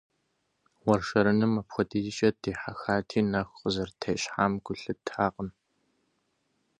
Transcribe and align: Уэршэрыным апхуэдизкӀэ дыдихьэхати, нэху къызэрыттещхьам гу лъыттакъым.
Уэршэрыным 0.85 1.53
апхуэдизкӀэ 1.61 2.29
дыдихьэхати, 2.31 3.19
нэху 3.31 3.57
къызэрыттещхьам 3.61 4.53
гу 4.63 4.73
лъыттакъым. 4.79 5.49